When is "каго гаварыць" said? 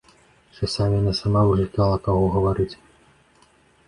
2.07-2.75